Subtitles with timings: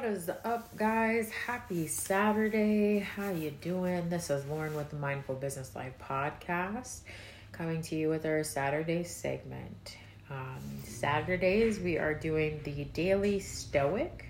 [0.00, 1.30] What is up, guys?
[1.30, 3.00] Happy Saturday.
[3.00, 4.08] How you doing?
[4.08, 7.00] This is Lauren with the Mindful Business Life podcast,
[7.52, 9.98] coming to you with our Saturday segment.
[10.30, 14.24] Um, Saturdays we are doing the daily Stoic,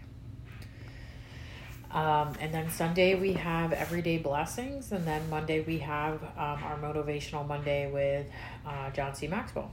[1.93, 6.81] um, and then Sunday we have everyday blessings, and then Monday we have um, our
[6.83, 8.27] motivational Monday with
[8.67, 9.29] uh, John C.
[9.29, 9.71] Maxwell.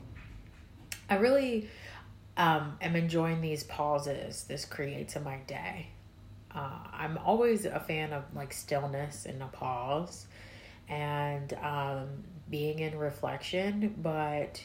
[1.10, 1.70] I really
[2.38, 5.88] um, am enjoying these pauses this creates in my day.
[6.54, 10.28] Uh, I'm always a fan of like stillness and a pause
[10.88, 14.62] and um, being in reflection, but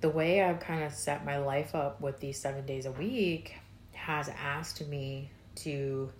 [0.00, 3.54] the way I've kind of set my life up with these seven days a week
[3.92, 6.10] has asked me to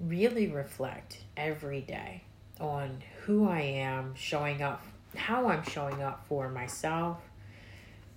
[0.00, 2.24] really reflect every day
[2.58, 4.82] on who I am, showing up,
[5.14, 7.18] how I'm showing up for myself,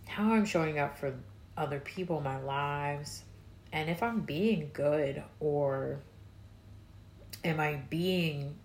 [0.08, 1.13] how I'm showing up for
[1.57, 3.23] other people my lives
[3.71, 5.99] and if I'm being good or
[7.43, 8.55] am I being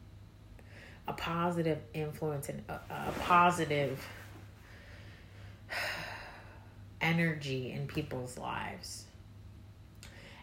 [1.09, 4.07] a positive influence and a, a positive
[7.01, 9.07] energy in people's lives.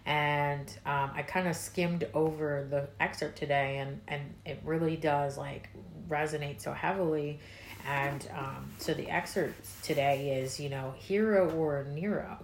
[0.07, 5.37] And um, I kind of skimmed over the excerpt today, and, and it really does
[5.37, 5.69] like
[6.09, 7.39] resonate so heavily
[7.85, 12.37] and um, so the excerpt today is, you know, hero or Nero.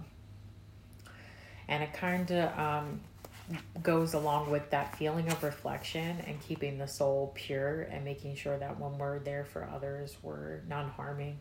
[1.68, 3.00] And it kind of um,
[3.82, 8.56] goes along with that feeling of reflection and keeping the soul pure and making sure
[8.58, 11.38] that when we're there for others, we're non harming.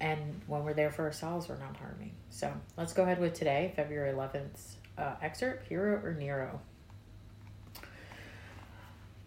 [0.00, 2.12] And when we're there for ourselves, we're non harming.
[2.30, 6.60] So let's go ahead with today, February 11th uh, excerpt Hero or Nero.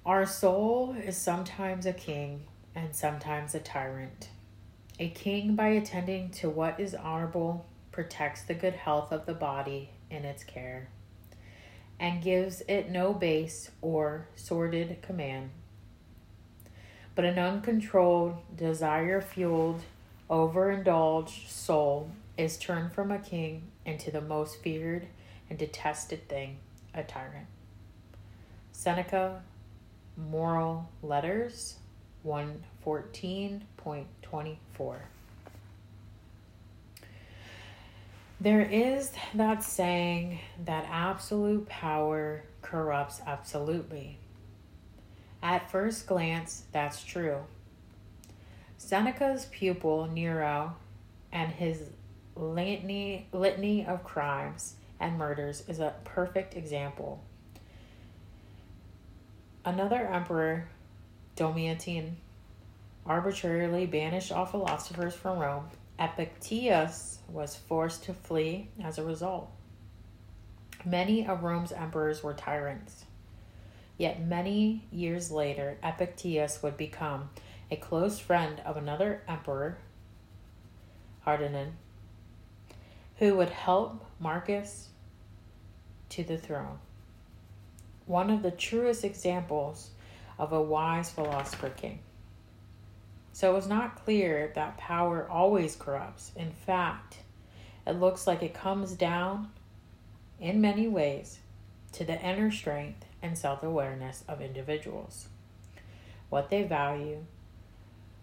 [0.06, 4.30] Our soul is sometimes a king and sometimes a tyrant.
[5.00, 9.90] A king, by attending to what is honorable, protects the good health of the body
[10.10, 10.90] in its care,
[12.00, 15.52] and gives it no base or sordid command.
[17.16, 19.82] But an uncontrolled, desire fueled,
[20.30, 25.08] overindulged soul is turned from a king into the most feared
[25.50, 26.58] and detested thing,
[26.94, 27.48] a tyrant.
[28.72, 29.42] Seneca,
[30.16, 31.76] Moral Letters,
[32.26, 34.96] 114.24.
[38.42, 44.18] There is that saying that absolute power corrupts absolutely.
[45.44, 47.40] At first glance, that's true.
[48.78, 50.78] Seneca's pupil, Nero,
[51.32, 51.90] and his
[52.36, 57.22] litany, litany of crimes and murders is a perfect example.
[59.66, 60.70] Another emperor
[61.40, 62.18] Domitian
[63.06, 65.70] arbitrarily banished all philosophers from Rome.
[65.98, 69.50] Epictetus was forced to flee as a result.
[70.84, 73.06] Many of Rome's emperors were tyrants.
[73.98, 77.30] Yet many years later, Epictetus would become
[77.72, 79.78] a close friend of another emperor,
[81.24, 81.78] Hadrian,
[83.16, 84.90] who would help Marcus
[86.10, 86.80] to the throne.
[88.08, 89.92] One of the truest examples
[90.40, 92.00] of a wise philosopher king.
[93.34, 96.32] So it was not clear that power always corrupts.
[96.36, 97.18] In fact,
[97.86, 99.52] it looks like it comes down
[100.40, 101.40] in many ways
[101.92, 105.28] to the inner strength and self awareness of individuals,
[106.30, 107.26] what they value,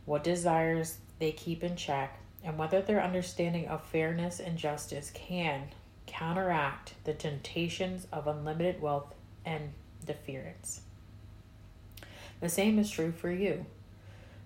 [0.07, 5.65] what desires they keep in check, and whether their understanding of fairness and justice can
[6.07, 9.73] counteract the temptations of unlimited wealth and
[10.05, 10.81] deference.
[12.41, 13.65] The same is true for you,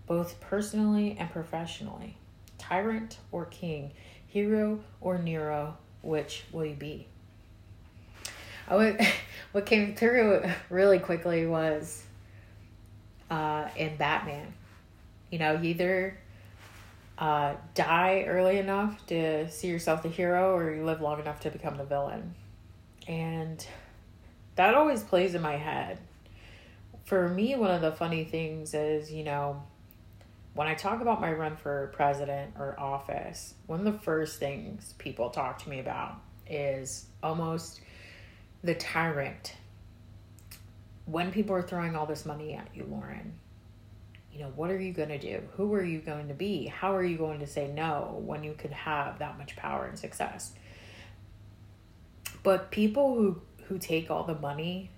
[0.07, 2.17] both personally and professionally.
[2.59, 3.93] Tyrant or king,
[4.27, 7.07] hero or Nero, which will you be?
[8.71, 8.97] Oh,
[9.53, 12.05] what came through really quickly was
[13.31, 14.53] uh, in Batman.
[15.31, 16.19] You know, you either
[17.19, 21.51] uh, die early enough to see yourself the hero, or you live long enough to
[21.51, 22.35] become the villain.
[23.09, 23.65] And
[24.55, 25.99] that always plays in my head
[27.11, 29.61] for me, one of the funny things is, you know,
[30.55, 34.95] when I talk about my run for president or office, one of the first things
[34.97, 37.81] people talk to me about is almost
[38.63, 39.57] the tyrant.
[41.07, 43.33] When people are throwing all this money at you, Lauren,
[44.33, 45.43] you know, what are you going to do?
[45.57, 46.67] Who are you going to be?
[46.67, 49.99] How are you going to say no when you could have that much power and
[49.99, 50.53] success?
[52.45, 54.91] But people who who take all the money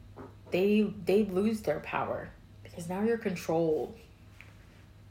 [0.52, 2.30] they they lose their power
[2.62, 3.96] because now you're controlled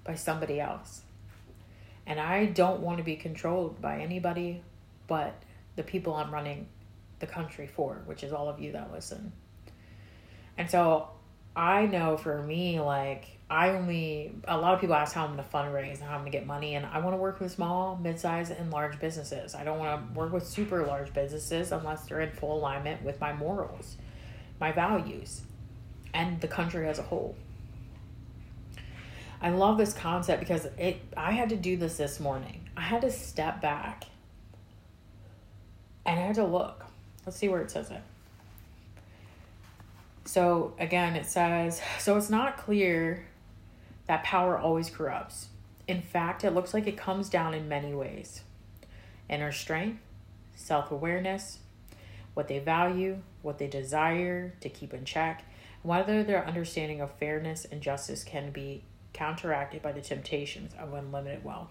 [0.03, 1.01] by somebody else.
[2.07, 4.61] And I don't want to be controlled by anybody
[5.11, 5.35] but
[5.75, 6.67] the people I'm running
[7.19, 9.33] the country for, which is all of you that listen.
[10.57, 11.09] And so
[11.53, 15.45] I know for me, like, I only, a lot of people ask how I'm going
[15.45, 16.75] to fundraise and how I'm going to get money.
[16.75, 19.53] And I want to work with small, mid sized, and large businesses.
[19.53, 23.19] I don't want to work with super large businesses unless they're in full alignment with
[23.19, 23.97] my morals,
[24.61, 25.41] my values,
[26.13, 27.35] and the country as a whole.
[29.41, 32.69] I love this concept because it I had to do this this morning.
[32.77, 34.05] I had to step back
[36.05, 36.85] and I had to look.
[37.25, 38.01] Let's see where it says it.
[40.25, 43.25] So again, it says so it's not clear
[44.05, 45.47] that power always corrupts.
[45.87, 48.43] In fact, it looks like it comes down in many ways
[49.27, 50.01] inner strength,
[50.55, 51.57] self awareness,
[52.33, 55.43] what they value, what they desire to keep in check,
[55.83, 58.83] whether their understanding of fairness and justice can be
[59.13, 61.69] counteracted by the temptations of unlimited wealth.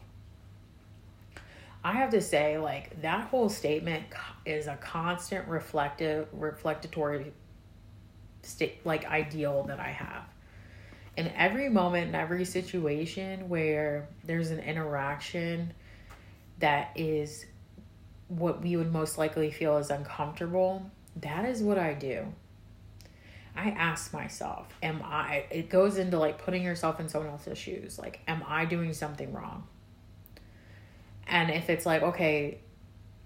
[1.82, 4.04] I have to say, like, that whole statement
[4.44, 7.32] is a constant reflective, reflectory
[8.42, 10.24] state, like, ideal that I have.
[11.16, 15.72] In every moment, in every situation where there's an interaction
[16.58, 17.46] that is
[18.30, 22.26] what we would most likely feel is uncomfortable, that is what I do.
[23.56, 27.98] I ask myself, am I, it goes into like putting yourself in someone else's shoes.
[27.98, 29.66] Like, am I doing something wrong?
[31.26, 32.58] And if it's like, okay,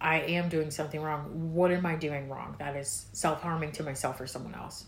[0.00, 3.82] I am doing something wrong, what am I doing wrong that is self harming to
[3.82, 4.86] myself or someone else?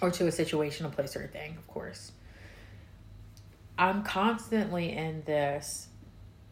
[0.00, 2.12] Or to a situation, a place, or a thing, of course.
[3.78, 5.88] I'm constantly in this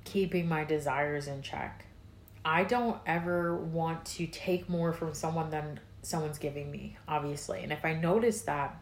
[0.04, 1.86] keeping my desires in check.
[2.44, 7.62] I don't ever want to take more from someone than someone's giving me, obviously.
[7.62, 8.76] And if I notice that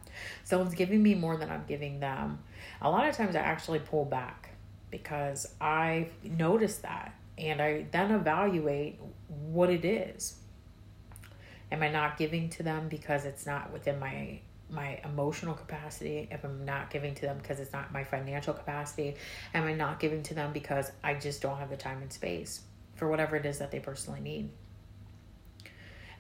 [0.44, 2.38] someone's giving me more than I'm giving them,
[2.80, 4.50] a lot of times I actually pull back
[4.90, 8.98] because I notice that and I then evaluate
[9.28, 10.36] what it is.
[11.70, 14.40] Am I not giving to them because it's not within my
[14.70, 16.28] my emotional capacity?
[16.30, 19.16] If I'm not giving to them because it's not my financial capacity,
[19.52, 22.62] am I not giving to them because I just don't have the time and space
[23.00, 24.50] for whatever it is that they personally need?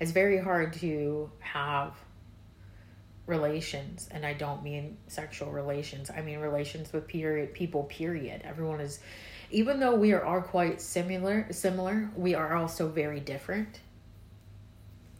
[0.00, 1.94] it's very hard to have
[3.26, 6.10] relations and i don't mean sexual relations.
[6.10, 8.40] I mean relations with period people period.
[8.42, 8.98] Everyone is
[9.52, 13.80] even though we are all quite similar similar we are also very different.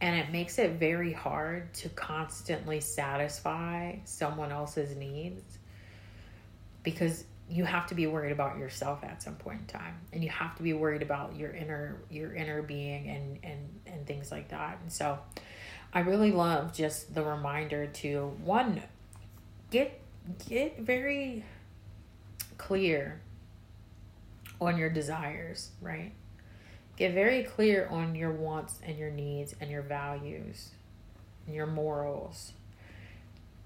[0.00, 5.58] And it makes it very hard to constantly satisfy someone else's needs
[6.82, 9.94] because you have to be worried about yourself at some point in time.
[10.12, 14.06] And you have to be worried about your inner your inner being and and and
[14.06, 14.79] things like that.
[14.82, 15.19] And so
[15.93, 18.81] i really love just the reminder to one
[19.73, 20.00] get
[20.49, 21.44] get very
[22.58, 23.20] clear
[24.61, 26.12] on your desires right?
[26.96, 30.69] Get very clear on your wants and your needs and your values
[31.46, 32.53] and your morals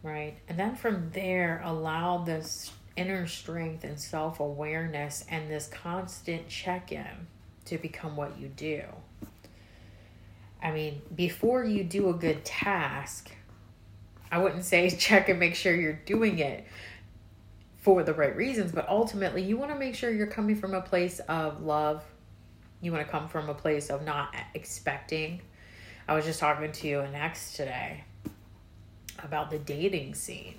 [0.03, 0.37] right?
[0.49, 6.93] And then from there allow this inner strength and self awareness and this constant check
[6.93, 7.27] in
[7.67, 8.83] to become what you do.
[10.63, 13.31] I mean, before you do a good task,
[14.31, 16.65] I wouldn't say check and make sure you're doing it
[17.79, 20.81] for the right reasons, but ultimately, you want to make sure you're coming from a
[20.81, 22.03] place of love.
[22.81, 25.43] You want to come from a place of not expecting.
[26.09, 28.05] I was just talking to an ex today
[29.23, 30.57] about the dating scene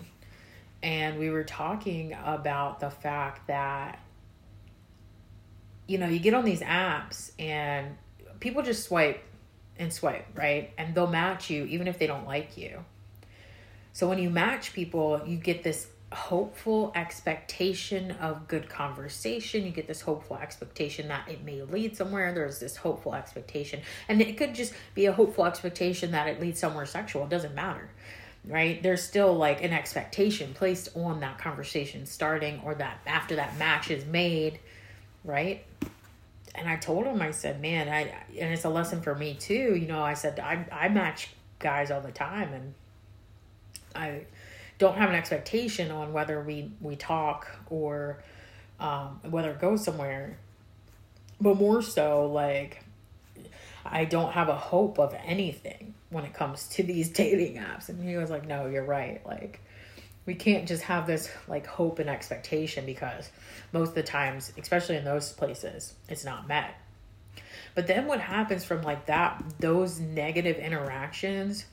[0.85, 3.99] and we were talking about the fact that
[5.87, 7.97] you know you get on these apps and
[8.39, 9.23] people just swipe
[9.77, 10.71] and swipe right?
[10.77, 12.85] And they'll match you even if they don't like you.
[13.93, 19.65] So when you match people you get this hopeful expectation of good conversation.
[19.65, 22.33] You get this hopeful expectation that it may lead somewhere.
[22.33, 23.81] There's this hopeful expectation.
[24.07, 27.23] And it could just be a hopeful expectation that it leads somewhere sexual.
[27.23, 27.89] It doesn't matter
[28.47, 28.81] right?
[28.81, 33.89] There's still like an expectation placed on that conversation starting or that after that match
[33.89, 34.59] is made,
[35.23, 35.65] right?
[36.53, 39.75] And I told him, I said, man, I and it's a lesson for me too.
[39.75, 42.73] You know, I said I I match guys all the time, and
[43.95, 44.21] I
[44.77, 48.23] don't have an expectation on whether we we talk or
[48.79, 50.37] um, whether it goes somewhere,
[51.41, 52.83] but more so like
[53.85, 57.89] I don't have a hope of anything when it comes to these dating apps.
[57.89, 59.25] And he was like, no, you're right.
[59.25, 59.61] Like,
[60.25, 63.29] we can't just have this like hope and expectation because
[63.71, 66.75] most of the times, especially in those places, it's not met.
[67.75, 71.65] But then what happens from like that, those negative interactions,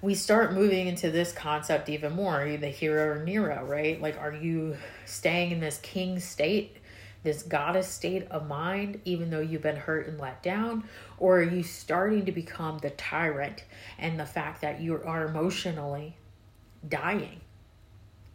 [0.00, 4.00] we start moving into this concept even more the hero or Nero, right?
[4.00, 6.76] Like, are you staying in this king state
[7.24, 10.84] this goddess state of mind, even though you've been hurt and let down?
[11.18, 13.64] Or are you starting to become the tyrant
[13.98, 16.16] and the fact that you are emotionally
[16.86, 17.40] dying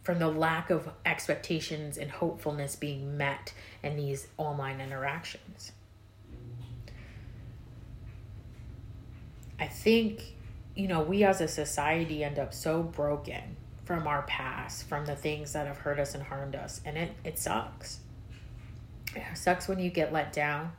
[0.02, 5.72] from the lack of expectations and hopefulness being met in these online interactions?
[9.60, 10.36] I think,
[10.74, 15.14] you know, we as a society end up so broken from our past, from the
[15.14, 16.80] things that have hurt us and harmed us.
[16.84, 18.00] And it, it sucks.
[19.34, 20.72] Sucks when you get let down.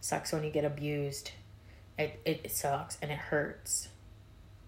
[0.00, 1.32] Sucks when you get abused.
[1.98, 3.88] It, it sucks and it hurts.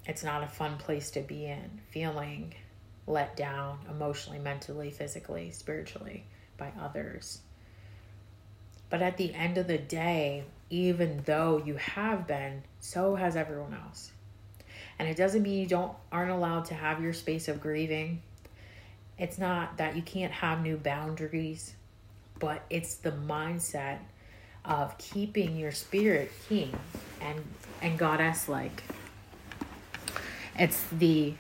[0.07, 2.55] It's not a fun place to be in, feeling
[3.07, 6.25] let down emotionally, mentally, physically, spiritually
[6.57, 7.41] by others.
[8.91, 13.75] But at the end of the day, even though you have been, so has everyone
[13.75, 14.13] else.
[14.99, 18.23] And it doesn't mean you don't aren't allowed to have your space of grieving.
[19.19, 21.75] It's not that you can't have new boundaries,
[22.43, 23.99] but it's the mindset
[24.65, 26.77] of keeping your spirit king.
[27.21, 27.41] And
[27.81, 28.83] and goddess like.
[30.59, 31.35] It's the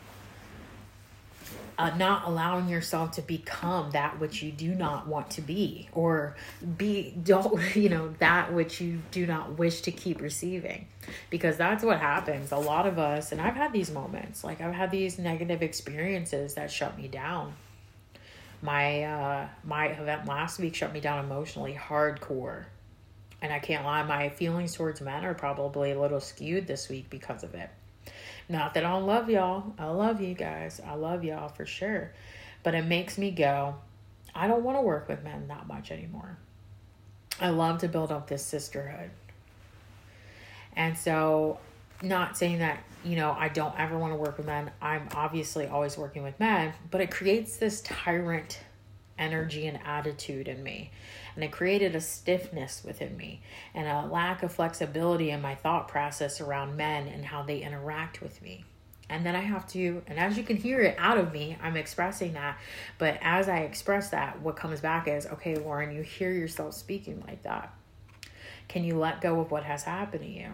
[1.76, 6.36] uh, not allowing yourself to become that which you do not want to be or
[6.76, 10.86] be don't you know that which you do not wish to keep receiving.
[11.30, 12.52] Because that's what happens.
[12.52, 14.44] A lot of us and i've had these moments.
[14.44, 17.54] Like i've had these negative experiences that shut me down
[18.62, 22.64] my uh my event last week shut me down emotionally hardcore
[23.42, 27.10] and i can't lie my feelings towards men are probably a little skewed this week
[27.10, 27.68] because of it
[28.48, 29.72] not that I don't love y'all.
[29.78, 30.80] I love you guys.
[30.86, 32.12] I love y'all for sure.
[32.62, 33.76] But it makes me go,
[34.34, 36.38] I don't want to work with men that much anymore.
[37.40, 39.10] I love to build up this sisterhood.
[40.76, 41.58] And so,
[42.02, 44.70] not saying that, you know, I don't ever want to work with men.
[44.80, 48.60] I'm obviously always working with men, but it creates this tyrant
[49.18, 50.90] energy and attitude in me
[51.34, 53.40] and it created a stiffness within me
[53.74, 58.20] and a lack of flexibility in my thought process around men and how they interact
[58.20, 58.64] with me.
[59.08, 61.76] And then I have to, and as you can hear it out of me, I'm
[61.76, 62.58] expressing that.
[62.98, 67.22] But as I express that, what comes back is, okay, Lauren, you hear yourself speaking
[67.26, 67.74] like that.
[68.68, 70.52] Can you let go of what has happened to you?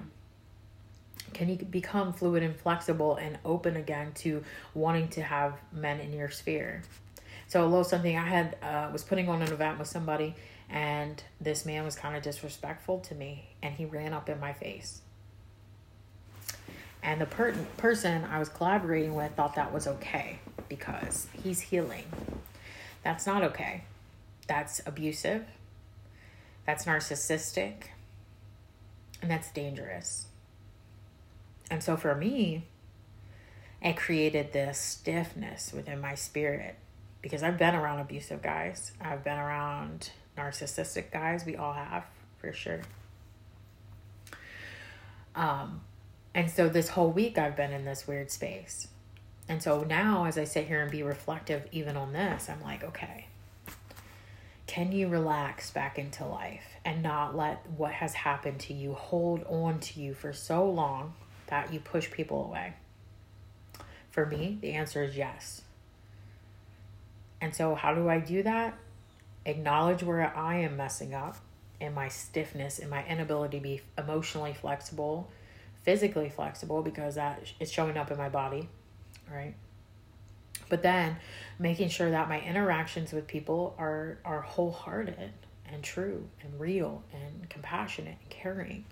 [1.34, 4.42] Can you become fluid and flexible and open again to
[4.74, 6.82] wanting to have men in your sphere?
[7.46, 10.34] So a little something I had uh, was putting on an event with somebody,
[10.68, 14.52] and this man was kind of disrespectful to me and he ran up in my
[14.52, 15.00] face.
[17.02, 22.04] And the per- person i was collaborating with thought that was okay because he's healing.
[23.02, 23.84] That's not okay.
[24.46, 25.44] That's abusive.
[26.66, 27.84] That's narcissistic.
[29.22, 30.26] And that's dangerous
[31.70, 32.64] and so for me
[33.82, 36.76] it created this stiffness within my spirit
[37.22, 38.92] because I've been around abusive guys.
[39.00, 41.44] I've been around narcissistic guys.
[41.44, 42.04] We all have,
[42.38, 42.80] for sure.
[45.34, 45.82] Um,
[46.34, 48.88] and so this whole week I've been in this weird space.
[49.48, 52.84] And so now, as I sit here and be reflective, even on this, I'm like,
[52.84, 53.26] okay,
[54.66, 59.42] can you relax back into life and not let what has happened to you hold
[59.44, 61.14] on to you for so long
[61.48, 62.74] that you push people away?
[64.10, 65.62] For me, the answer is yes.
[67.40, 68.78] And so, how do I do that?
[69.48, 71.36] acknowledge where I am messing up
[71.80, 75.30] and my stiffness and my inability to be emotionally flexible,
[75.82, 78.68] physically flexible because that is showing up in my body,
[79.32, 79.54] right?
[80.68, 81.16] But then
[81.58, 85.32] making sure that my interactions with people are are wholehearted
[85.70, 88.84] and true and real and compassionate and caring.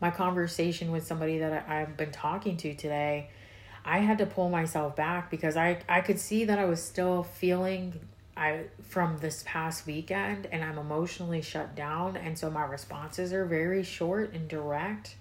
[0.00, 3.30] My conversation with somebody that I've been talking to today,
[3.84, 7.22] I had to pull myself back because I I could see that I was still
[7.22, 8.00] feeling
[8.36, 13.44] I from this past weekend and I'm emotionally shut down and so my responses are
[13.44, 15.16] very short and direct.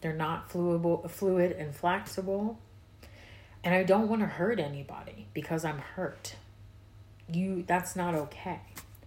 [0.00, 2.58] They're not fluid fluid and flexible.
[3.62, 6.34] And I don't want to hurt anybody because I'm hurt.
[7.32, 8.60] You that's not okay.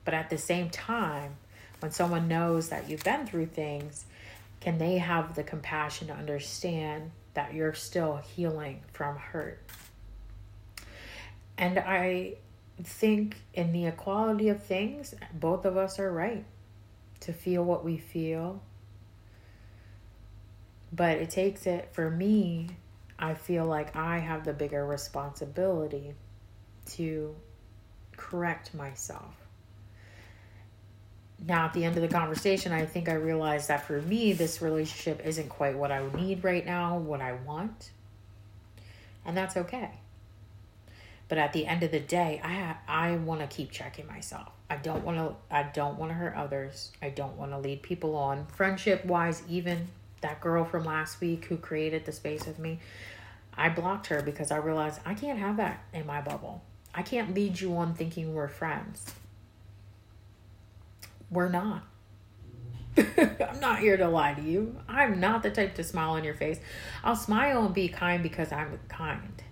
[0.05, 1.35] But at the same time,
[1.79, 4.05] when someone knows that you've been through things,
[4.59, 9.61] can they have the compassion to understand that you're still healing from hurt?
[11.57, 12.35] And I
[12.83, 16.45] think in the equality of things, both of us are right
[17.21, 18.61] to feel what we feel.
[20.91, 22.69] But it takes it for me,
[23.17, 26.13] I feel like I have the bigger responsibility
[26.91, 27.35] to
[28.15, 29.35] correct myself.
[31.47, 34.61] Now, at the end of the conversation, I think I realized that for me, this
[34.61, 37.91] relationship isn't quite what I need right now, what I want.
[39.25, 39.91] And that's okay
[41.27, 44.49] But at the end of the day, I I want to keep checking myself.
[44.69, 46.91] I don't want to I don't want to hurt others.
[47.01, 48.45] I don't want to lead people on.
[48.47, 49.87] Friendship wise, even
[50.21, 52.79] that girl from last week who created the space with me,
[53.55, 56.63] I blocked her because I realized I can't have that in my bubble.
[56.93, 59.13] I can't lead you on thinking we're friends.
[61.31, 61.83] We're not.
[62.97, 64.77] I'm not here to lie to you.
[64.87, 66.59] I'm not the type to smile on your face.
[67.03, 69.43] I'll smile and be kind because I'm kind.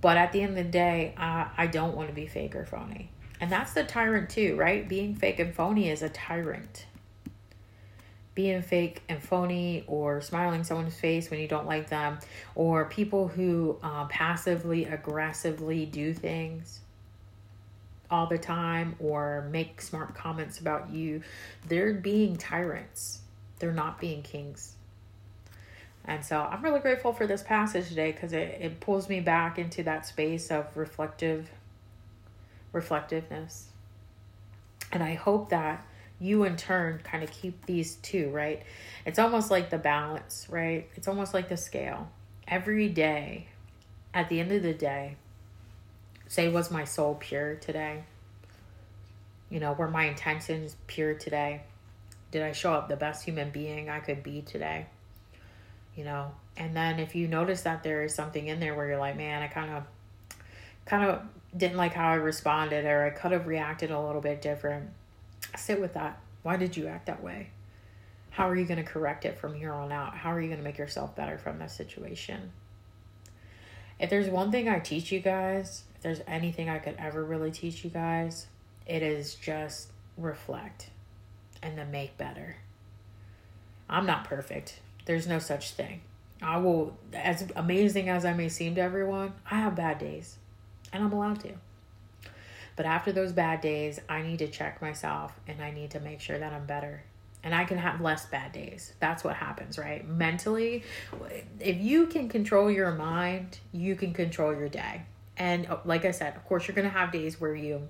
[0.00, 2.64] But at the end of the day, I, I don't want to be fake or
[2.64, 3.10] phony.
[3.40, 4.88] And that's the tyrant too, right?
[4.88, 6.86] Being fake and phony is a tyrant.
[8.34, 12.18] Being fake and phony or smiling someone's face when you don't like them,
[12.54, 16.80] or people who uh, passively aggressively do things
[18.10, 21.22] all the time or make smart comments about you,
[21.66, 23.20] they're being tyrants.
[23.58, 24.74] They're not being kings.
[26.04, 29.58] And so I'm really grateful for this passage today because it, it pulls me back
[29.58, 31.50] into that space of reflective
[32.72, 33.68] reflectiveness.
[34.90, 35.84] And I hope that
[36.20, 38.62] you in turn kind of keep these two, right?
[39.04, 40.88] It's almost like the balance, right?
[40.96, 42.10] It's almost like the scale.
[42.46, 43.48] Every day,
[44.14, 45.16] at the end of the day,
[46.28, 48.04] say, was my soul pure today?
[49.50, 51.62] You know, were my intentions pure today?
[52.30, 54.86] Did I show up the best human being I could be today?
[55.96, 58.98] You know, and then if you notice that there is something in there where you're
[58.98, 59.84] like, man, I kind of,
[60.84, 61.22] kind of
[61.56, 64.90] didn't like how I responded, or I could have reacted a little bit different,
[65.56, 66.20] sit with that.
[66.42, 67.50] Why did you act that way?
[68.30, 70.14] How are you going to correct it from here on out?
[70.14, 72.52] How are you going to make yourself better from this situation?
[73.98, 77.50] If there's one thing I teach you guys, if there's anything I could ever really
[77.50, 78.46] teach you guys,
[78.86, 80.90] it is just reflect
[81.62, 82.56] and then make better.
[83.88, 84.80] I'm not perfect.
[85.06, 86.02] There's no such thing.
[86.40, 90.36] I will, as amazing as I may seem to everyone, I have bad days
[90.92, 91.54] and I'm allowed to.
[92.76, 96.20] But after those bad days, I need to check myself and I need to make
[96.20, 97.02] sure that I'm better.
[97.44, 98.94] And I can have less bad days.
[98.98, 100.06] That's what happens, right?
[100.06, 100.82] Mentally,
[101.60, 105.02] if you can control your mind, you can control your day.
[105.36, 107.86] And uh, like I said, of course, you're going to have days where you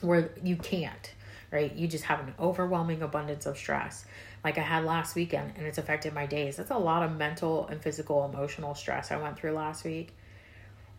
[0.00, 1.12] where you can't,
[1.50, 1.74] right?
[1.74, 4.04] You just have an overwhelming abundance of stress
[4.44, 6.56] like I had last weekend and it's affected my days.
[6.56, 10.14] That's a lot of mental and physical emotional stress I went through last week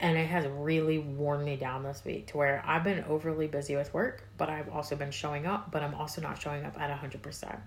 [0.04, 3.78] and it has really worn me down this week to where I've been overly busy
[3.78, 6.92] with work, but I've also been showing up, but I'm also not showing up at
[6.92, 7.58] 100%.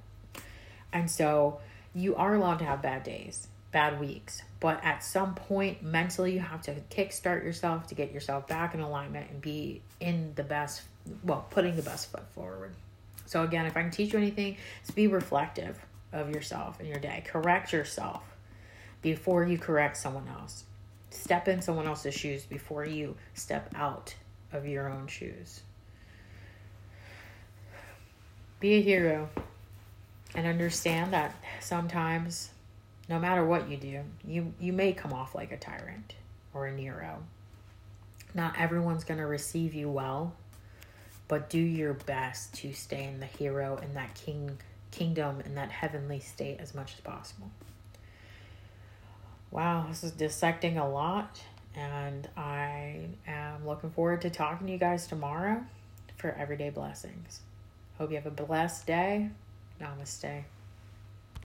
[0.93, 1.61] And so
[1.95, 6.41] you are allowed to have bad days, bad weeks, but at some point mentally you
[6.41, 10.83] have to kickstart yourself to get yourself back in alignment and be in the best,
[11.25, 12.75] well, putting the best foot forward.
[13.25, 15.79] So again, if I can teach you anything, it's be reflective
[16.13, 17.25] of yourself and your day.
[17.27, 18.25] Correct yourself
[19.01, 20.66] before you correct someone else
[21.17, 24.15] step in someone else's shoes before you step out
[24.53, 25.63] of your own shoes.
[28.61, 29.29] Be a hero
[30.35, 32.51] and understand that sometimes
[33.09, 36.15] no matter what you do, you you may come off like a tyrant
[36.53, 37.23] or a Nero.
[38.35, 40.35] Not everyone's going to receive you well,
[41.29, 44.59] but do your best to stay in the hero in that king
[44.91, 47.51] kingdom in that heavenly state as much as possible.
[49.51, 51.41] Wow, this is dissecting a lot,
[51.75, 55.65] and I am looking forward to talking to you guys tomorrow
[56.17, 57.41] for everyday blessings.
[57.99, 59.31] Hope you have a blessed day.
[59.81, 60.45] Namaste.